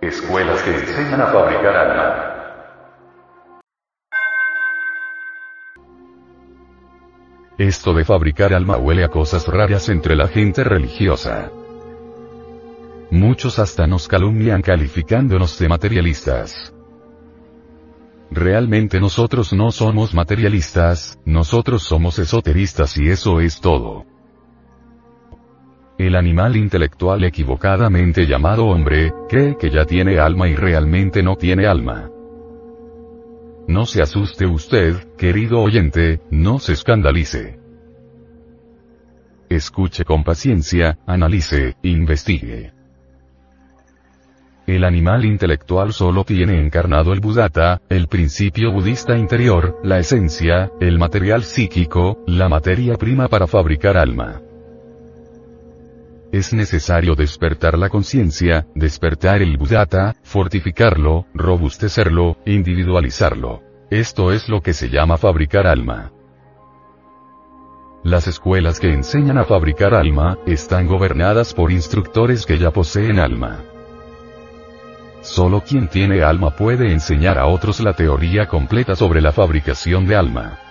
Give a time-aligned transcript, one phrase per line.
[0.00, 2.30] Escuelas que enseñan a fabricar alma.
[7.58, 11.50] Esto de fabricar alma huele a cosas raras entre la gente religiosa.
[13.10, 16.74] Muchos hasta nos calumnian calificándonos de materialistas.
[18.30, 24.06] Realmente nosotros no somos materialistas, nosotros somos esoteristas y eso es todo.
[26.00, 31.66] El animal intelectual equivocadamente llamado hombre, cree que ya tiene alma y realmente no tiene
[31.66, 32.08] alma.
[33.68, 37.60] No se asuste usted, querido oyente, no se escandalice.
[39.50, 42.72] Escuche con paciencia, analice, investigue.
[44.66, 50.98] El animal intelectual solo tiene encarnado el Buddhata, el principio budista interior, la esencia, el
[50.98, 54.40] material psíquico, la materia prima para fabricar alma.
[56.32, 63.62] Es necesario despertar la conciencia, despertar el Buddhata, fortificarlo, robustecerlo, individualizarlo.
[63.90, 66.12] Esto es lo que se llama fabricar alma.
[68.04, 73.64] Las escuelas que enseñan a fabricar alma, están gobernadas por instructores que ya poseen alma.
[75.22, 80.14] Solo quien tiene alma puede enseñar a otros la teoría completa sobre la fabricación de
[80.14, 80.69] alma.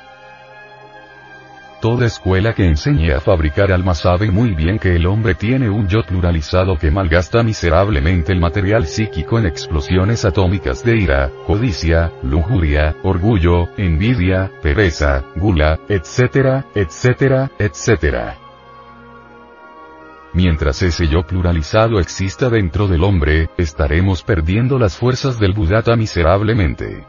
[1.81, 5.87] Toda escuela que enseñe a fabricar alma sabe muy bien que el hombre tiene un
[5.87, 12.97] yo pluralizado que malgasta miserablemente el material psíquico en explosiones atómicas de ira, codicia, lujuria,
[13.03, 18.37] orgullo, envidia, pereza, gula, etcétera, etcétera, etcétera.
[20.33, 27.05] Mientras ese yo pluralizado exista dentro del hombre, estaremos perdiendo las fuerzas del Buddhata miserablemente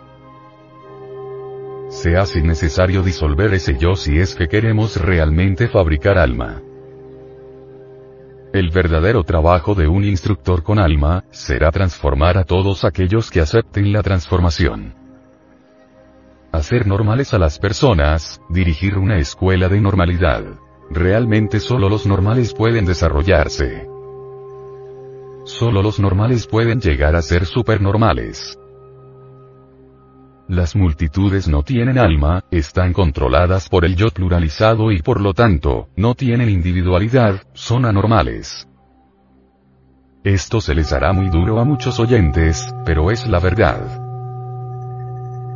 [2.01, 6.63] se hace necesario disolver ese yo si es que queremos realmente fabricar alma.
[8.55, 13.93] El verdadero trabajo de un instructor con alma, será transformar a todos aquellos que acepten
[13.93, 14.95] la transformación.
[16.53, 20.43] Hacer normales a las personas, dirigir una escuela de normalidad.
[20.89, 23.87] Realmente solo los normales pueden desarrollarse.
[25.45, 28.60] Solo los normales pueden llegar a ser supernormales.
[30.51, 35.91] Las multitudes no tienen alma, están controladas por el yo pluralizado y por lo tanto,
[35.95, 38.67] no tienen individualidad, son anormales.
[40.25, 43.79] Esto se les hará muy duro a muchos oyentes, pero es la verdad.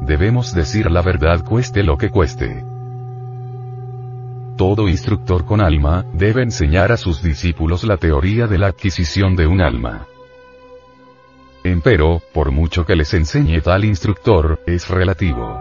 [0.02, 2.64] Debemos decir la verdad cueste lo que cueste.
[4.56, 9.48] Todo instructor con alma, debe enseñar a sus discípulos la teoría de la adquisición de
[9.48, 10.06] un alma.
[11.66, 15.58] Empero, por mucho que les enseñe tal instructor, es relativo.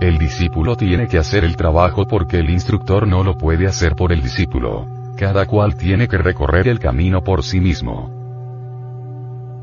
[0.00, 4.12] El discípulo tiene que hacer el trabajo porque el instructor no lo puede hacer por
[4.12, 4.88] el discípulo.
[5.16, 8.10] Cada cual tiene que recorrer el camino por sí mismo.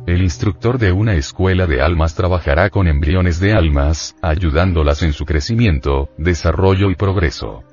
[0.07, 5.25] El instructor de una escuela de almas trabajará con embriones de almas, ayudándolas en su
[5.25, 7.63] crecimiento, desarrollo y progreso.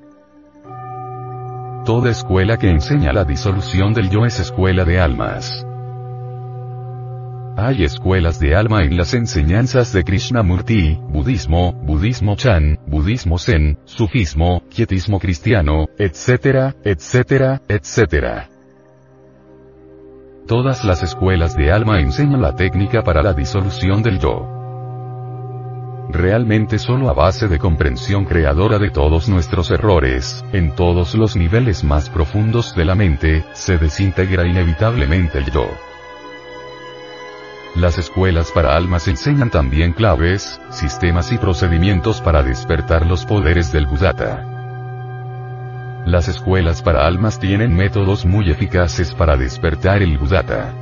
[1.84, 5.65] Toda escuela que enseña la disolución del yo es escuela de almas.
[7.59, 14.62] Hay escuelas de alma en las enseñanzas de Krishnamurti, budismo, budismo Chan, budismo Zen, sufismo,
[14.69, 18.50] quietismo cristiano, etcétera, etcétera, etcétera.
[20.47, 24.47] Todas las escuelas de alma enseñan la técnica para la disolución del yo.
[26.11, 31.84] Realmente solo a base de comprensión creadora de todos nuestros errores, en todos los niveles
[31.84, 35.66] más profundos de la mente, se desintegra inevitablemente el yo.
[37.77, 43.87] Las escuelas para almas enseñan también claves, sistemas y procedimientos para despertar los poderes del
[43.87, 44.43] Buddhata.
[46.07, 50.73] Las escuelas para almas tienen métodos muy eficaces para despertar el Buddhata.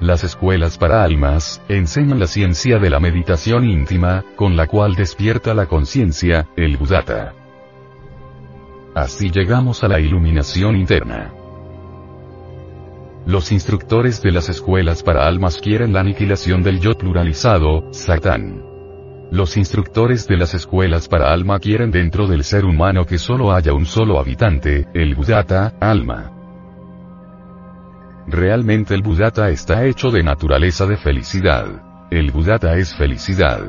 [0.00, 5.54] Las escuelas para almas, enseñan la ciencia de la meditación íntima, con la cual despierta
[5.54, 7.32] la conciencia, el Buddhata.
[8.94, 11.32] Así llegamos a la iluminación interna.
[13.28, 18.62] Los instructores de las escuelas para almas quieren la aniquilación del yo pluralizado, Satán.
[19.30, 23.74] Los instructores de las escuelas para alma quieren dentro del ser humano que solo haya
[23.74, 26.32] un solo habitante, el Buddhata, alma.
[28.26, 32.08] Realmente el Buddhata está hecho de naturaleza de felicidad.
[32.10, 33.60] El Buddhata es felicidad.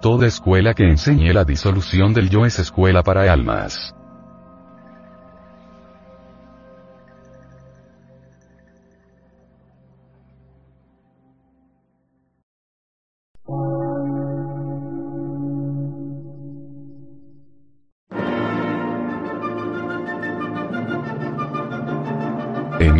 [0.00, 3.97] Toda escuela que enseñe la disolución del yo es escuela para almas.